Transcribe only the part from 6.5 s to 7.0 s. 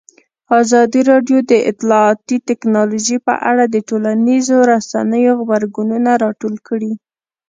کړي.